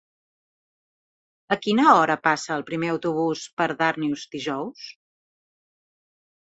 [1.55, 4.93] A quina hora passa el primer autobús per Darnius dijous?